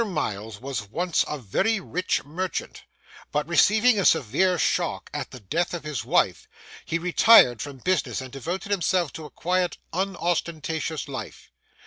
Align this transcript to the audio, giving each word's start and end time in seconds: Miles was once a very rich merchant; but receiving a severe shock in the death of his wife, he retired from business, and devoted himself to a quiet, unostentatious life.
Miles 0.03 0.59
was 0.59 0.89
once 0.89 1.23
a 1.27 1.37
very 1.37 1.79
rich 1.79 2.25
merchant; 2.25 2.81
but 3.31 3.47
receiving 3.47 3.99
a 3.99 4.03
severe 4.03 4.57
shock 4.57 5.11
in 5.13 5.23
the 5.29 5.39
death 5.39 5.75
of 5.75 5.83
his 5.83 6.03
wife, 6.03 6.47
he 6.85 6.97
retired 6.97 7.61
from 7.61 7.77
business, 7.77 8.19
and 8.19 8.31
devoted 8.31 8.71
himself 8.71 9.13
to 9.13 9.25
a 9.25 9.29
quiet, 9.29 9.77
unostentatious 9.93 11.07
life. 11.07 11.51